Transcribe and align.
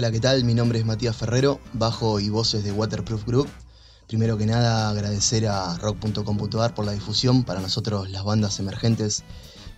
Hola, 0.00 0.12
¿qué 0.12 0.20
tal? 0.20 0.44
Mi 0.44 0.54
nombre 0.54 0.78
es 0.78 0.86
Matías 0.86 1.14
Ferrero, 1.14 1.60
bajo 1.74 2.20
y 2.20 2.30
voces 2.30 2.64
de 2.64 2.72
Waterproof 2.72 3.26
Group. 3.26 3.50
Primero 4.08 4.38
que 4.38 4.46
nada, 4.46 4.88
agradecer 4.88 5.46
a 5.46 5.76
rock.com.ar 5.76 6.74
por 6.74 6.86
la 6.86 6.92
difusión. 6.92 7.44
Para 7.44 7.60
nosotros, 7.60 8.08
las 8.08 8.24
bandas 8.24 8.58
emergentes, 8.60 9.24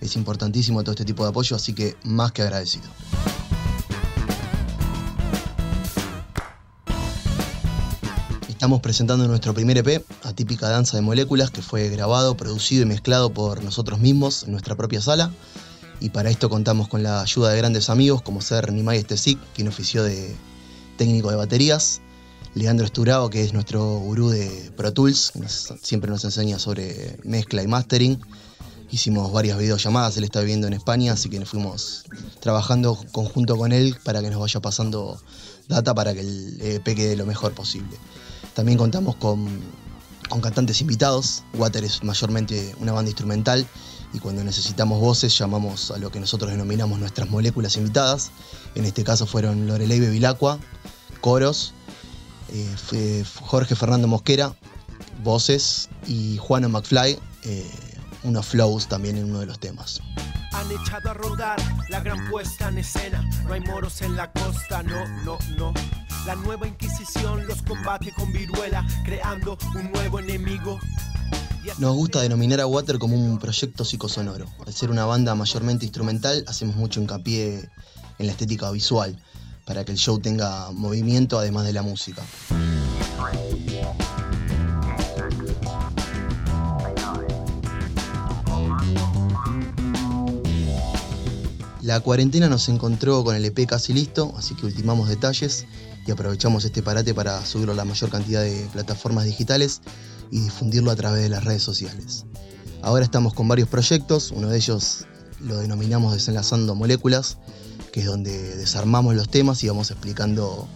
es 0.00 0.14
importantísimo 0.14 0.85
todo 0.85 0.93
este 0.93 1.04
tipo 1.04 1.25
de 1.25 1.30
apoyo, 1.30 1.57
así 1.57 1.75
que 1.75 1.96
más 2.04 2.30
que 2.30 2.43
agradecido. 2.43 2.85
Estamos 8.48 8.80
presentando 8.80 9.27
nuestro 9.27 9.54
primer 9.54 9.79
EP, 9.79 10.04
Atípica 10.23 10.68
Danza 10.68 10.96
de 10.96 11.02
Moléculas, 11.02 11.50
que 11.50 11.62
fue 11.62 11.89
grabado, 11.89 12.36
producido 12.36 12.82
y 12.84 12.86
mezclado 12.86 13.34
por 13.34 13.64
nosotros 13.64 13.98
mismos 13.98 14.45
en 14.45 14.53
nuestra 14.53 14.76
propia 14.76 15.00
sala. 15.00 15.32
Y 16.02 16.11
para 16.11 16.30
esto 16.30 16.50
contamos 16.50 16.88
con 16.88 17.04
la 17.04 17.22
ayuda 17.22 17.50
de 17.50 17.58
grandes 17.58 17.88
amigos 17.88 18.22
como 18.22 18.40
ser 18.40 18.72
Nimai 18.72 18.98
Estesic, 18.98 19.38
quien 19.54 19.68
ofició 19.68 20.02
de 20.02 20.34
técnico 20.96 21.30
de 21.30 21.36
baterías, 21.36 22.00
Leandro 22.54 22.84
Esturao, 22.84 23.30
que 23.30 23.44
es 23.44 23.52
nuestro 23.52 24.00
gurú 24.00 24.30
de 24.30 24.72
Pro 24.76 24.92
Tools, 24.92 25.30
que 25.30 25.48
siempre 25.80 26.11
nos 26.11 26.25
enseña 26.25 26.58
sobre 26.58 27.16
mezcla 27.22 27.62
y 27.62 27.68
mastering. 27.68 28.20
Hicimos 28.90 29.30
varias 29.32 29.56
videollamadas, 29.58 30.16
él 30.16 30.25
está 30.25 30.40
viviendo 30.40 30.66
en 30.66 30.72
España, 30.72 31.12
así 31.12 31.30
que 31.30 31.38
nos 31.38 31.50
fuimos 31.50 32.03
trabajando 32.41 32.98
conjunto 33.12 33.56
con 33.56 33.70
él 33.70 33.97
para 34.03 34.22
que 34.22 34.30
nos 34.30 34.41
vaya 34.41 34.58
pasando 34.58 35.22
data 35.69 35.94
para 35.94 36.14
que 36.14 36.20
el 36.22 36.58
EP 36.62 36.84
quede 36.97 37.14
lo 37.14 37.27
mejor 37.27 37.55
posible. 37.55 37.97
También 38.55 38.77
contamos 38.77 39.14
con, 39.14 39.48
con 40.28 40.41
cantantes 40.41 40.80
invitados. 40.80 41.44
Water 41.55 41.84
es 41.84 42.03
mayormente 42.03 42.75
una 42.80 42.91
banda 42.91 43.08
instrumental 43.08 43.69
y 44.13 44.19
cuando 44.19 44.45
necesitamos 44.45 45.01
voces 45.01 45.37
llamamos 45.37 45.91
a 45.91 45.99
lo 45.99 46.11
que 46.11 46.21
nosotros 46.21 46.51
denominamos 46.51 46.99
nuestras 46.99 47.31
moléculas 47.31 47.77
invitadas. 47.77 48.31
En 48.75 48.85
este 48.85 49.05
caso 49.05 49.27
fueron 49.27 49.67
Lorelei 49.67 50.01
Bevilacqua, 50.01 50.59
coros, 51.21 51.75
eh, 52.93 53.25
Jorge 53.41 53.75
Fernando 53.75 54.09
Mosquera, 54.09 54.55
voces 55.23 55.89
y 56.07 56.37
Juana 56.39 56.69
McFly, 56.69 57.19
eh, 57.45 57.71
unos 58.25 58.47
flows 58.47 58.87
también 58.87 59.17
en 59.17 59.25
uno 59.25 59.41
de 59.41 59.47
los 59.47 59.59
temas. 59.59 60.01
Han 60.53 60.71
echado 60.71 61.11
a 61.11 61.15
rodar 61.15 61.59
la 61.89 62.01
gran 62.01 62.31
puesta 62.31 62.69
en 62.69 62.79
escena. 62.79 63.23
No 63.47 63.55
hay 63.55 63.61
moros 63.61 64.03
en 64.03 64.17
la 64.17 64.31
costa, 64.31 64.83
no, 64.83 65.09
no, 65.25 65.39
no. 65.57 65.73
La 66.27 66.37
nueva 66.37 66.69
Inquisición 66.69 67.47
los 67.47 67.63
combate 67.63 68.13
con 68.13 68.33
viruela, 68.33 68.87
creando 69.05 69.59
un 69.75 69.91
nuevo 69.91 70.21
enemigo. 70.21 70.79
Nos 71.79 71.95
gusta 71.95 72.21
denominar 72.21 72.61
a 72.61 72.67
Water 72.67 72.99
como 72.99 73.17
un 73.17 73.39
proyecto 73.39 73.85
psicosonoro. 73.85 74.47
Al 74.67 74.73
ser 74.73 74.91
una 74.91 75.05
banda 75.05 75.35
mayormente 75.35 75.85
instrumental, 75.85 76.45
hacemos 76.49 76.77
mucho 76.77 77.01
hincapié 77.01 77.71
en 78.19 78.27
la 78.27 78.33
estética 78.33 78.71
visual, 78.71 79.17
para 79.65 79.85
que 79.85 79.93
el 79.93 79.99
show 79.99 80.19
tenga 80.19 80.71
movimiento 80.73 81.39
además 81.39 81.65
de 81.65 81.73
la 81.73 81.83
música. 81.83 82.23
La 91.93 92.01
cuarentena 92.01 92.48
nos 92.48 92.71
encontró 92.71 93.23
con 93.23 93.37
el 93.37 93.45
EP 93.45 93.67
casi 93.67 93.93
listo, 93.93 94.33
así 94.39 94.55
que 94.55 94.65
ultimamos 94.65 95.11
detalles 95.11 95.67
y 96.07 96.11
aprovechamos 96.11 96.65
este 96.65 96.83
parate 96.83 97.12
para 97.12 97.45
subirlo 97.45 97.75
a 97.75 97.77
la 97.77 97.84
mayor 97.84 98.09
cantidad 98.09 98.41
de 98.41 98.67
plataformas 98.73 99.27
digitales 99.27 99.83
y 100.31 100.41
difundirlo 100.41 100.91
a 100.91 100.97
través 100.97 101.23
de 101.23 101.29
las 101.29 101.45
redes 101.45 101.62
sociales. 101.62 102.25
Ahora 102.81 103.05
estamos 103.05 103.34
con 103.34 103.47
varios 103.47 103.69
proyectos, 103.69 104.31
uno 104.31 104.49
de 104.49 104.57
ellos 104.57 105.05
lo 105.39 105.59
denominamos 105.59 106.15
Desenlazando 106.15 106.75
Moléculas, 106.75 107.37
que 107.93 108.00
es 108.00 108.06
donde 108.06 108.56
desarmamos 108.56 109.15
los 109.15 109.28
temas 109.28 109.62
y 109.62 109.69
vamos 109.69 109.91
explicando 109.91 110.66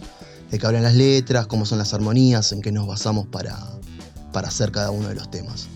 de 0.51 0.59
qué 0.59 0.67
hablan 0.67 0.83
las 0.83 0.93
letras, 0.93 1.47
cómo 1.47 1.65
son 1.65 1.79
las 1.79 1.95
armonías, 1.95 2.51
en 2.51 2.61
qué 2.61 2.71
nos 2.71 2.85
basamos 2.85 3.25
para, 3.25 3.57
para 4.31 4.49
hacer 4.49 4.71
cada 4.71 4.91
uno 4.91 5.07
de 5.09 5.15
los 5.15 5.31
temas. 5.31 5.67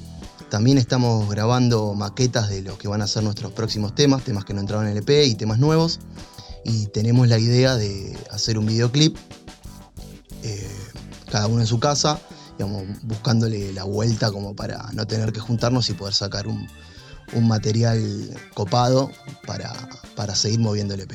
También 0.52 0.78
estamos 0.78 1.30
grabando 1.30 1.94
maquetas 1.94 2.50
de 2.50 2.62
lo 2.62 2.78
que 2.78 2.90
van 2.90 3.02
a 3.02 3.08
ser 3.08 3.24
nuestros 3.24 3.54
próximos 3.54 3.96
temas, 3.96 4.22
temas 4.26 4.44
que 4.44 4.54
no 4.54 4.60
entraron 4.60 4.86
en 4.86 4.92
el 4.92 4.98
EP 4.98 5.26
y 5.26 5.36
temas 5.36 5.60
nuevos. 5.60 6.02
Y 6.66 6.88
tenemos 6.88 7.30
la 7.30 7.40
idea 7.40 7.78
de 7.78 8.20
hacer 8.32 8.58
un 8.58 8.66
videoclip 8.66 9.16
eh, 10.44 10.70
cada 11.32 11.48
uno 11.48 11.62
en 11.62 11.68
su 11.68 11.80
casa, 11.80 12.20
buscándole 13.04 13.72
la 13.72 13.86
vuelta 13.86 14.30
como 14.30 14.54
para 14.54 14.92
no 14.92 15.08
tener 15.08 15.32
que 15.32 15.40
juntarnos 15.40 15.90
y 15.90 15.94
poder 15.94 16.14
sacar 16.14 16.48
un, 16.48 16.68
material 17.48 18.38
copado 18.54 19.10
para, 19.48 19.72
para 20.18 20.36
seguir 20.36 20.60
moviendo 20.60 20.96
el 20.96 21.00
EP. 21.00 21.14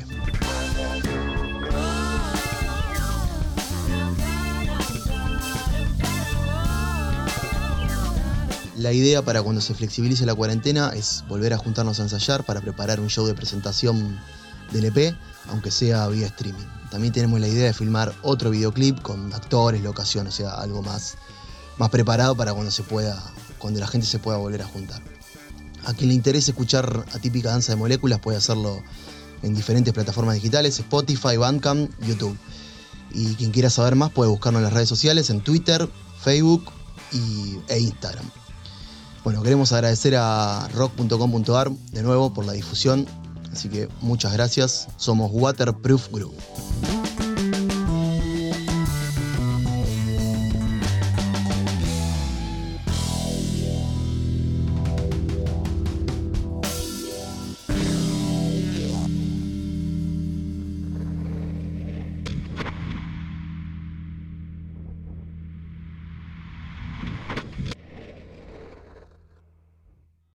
La 8.87 8.93
idea 8.93 9.21
para 9.21 9.43
cuando 9.43 9.61
se 9.61 9.75
flexibilice 9.75 10.25
la 10.27 10.35
cuarentena 10.37 10.93
es 10.95 11.25
volver 11.27 11.53
a 11.53 11.59
juntarnos 11.59 11.99
a 11.99 12.05
ensayar 12.05 12.45
para 12.45 12.61
preparar 12.61 13.01
un 13.01 13.09
show 13.09 13.27
de 13.27 13.35
presentación 13.35 14.17
del 14.71 14.85
EP, 14.85 15.13
aunque 15.49 15.73
sea 15.73 16.07
vía 16.07 16.29
streaming. 16.29 16.63
También 16.89 17.13
tenemos 17.13 17.41
la 17.41 17.49
idea 17.49 17.65
de 17.65 17.73
filmar 17.73 18.15
otro 18.23 18.51
videoclip 18.51 19.03
con 19.03 19.35
actores, 19.35 19.83
locación, 19.83 20.29
o 20.29 20.31
sea, 20.31 20.51
algo 20.51 20.85
más, 20.85 21.17
más 21.79 21.91
preparado 21.91 22.37
para 22.37 22.55
cuando 22.55 22.71
se 22.71 22.85
pueda, 22.85 23.21
cuando 23.59 23.81
la 23.81 23.89
gente 23.89 24.07
se 24.07 24.21
pueda 24.21 24.37
volver 24.37 24.63
a 24.63 24.67
juntar. 24.67 25.03
A 25.85 25.93
quien 25.93 26.11
le 26.11 26.15
interese 26.15 26.53
escuchar 26.53 27.07
Atípica 27.13 27.51
Danza 27.51 27.73
de 27.73 27.77
Moléculas 27.79 28.21
puede 28.21 28.39
hacerlo 28.39 28.81
en 29.43 29.53
diferentes 29.53 29.93
plataformas 29.93 30.37
digitales, 30.37 30.79
Spotify, 30.79 31.37
Bandcamp, 31.37 31.91
YouTube. 32.07 32.39
Y 33.13 33.35
quien 33.35 33.51
quiera 33.51 33.69
saber 33.69 33.97
más 33.97 34.13
puede 34.13 34.31
buscarnos 34.31 34.61
en 34.61 34.65
las 34.67 34.73
redes 34.73 34.89
sociales, 34.89 35.29
en 35.31 35.41
Twitter, 35.41 35.91
Facebook 36.23 36.71
y, 37.11 37.59
e 37.67 37.81
Instagram. 37.81 38.31
Bueno, 39.27 39.43
queremos 39.43 39.73
agradecer 39.73 40.15
a 40.15 40.69
rock.com.ar 40.73 41.73
de 41.73 42.03
nuevo 42.05 42.33
por 42.33 42.47
la 42.47 42.53
difusión 42.53 43.09
Así 43.53 43.69
que 43.69 43.89
muchas 44.01 44.33
gracias. 44.33 44.87
Somos 44.99 45.33
Waterproof 45.33 46.13
Group. 46.13 46.35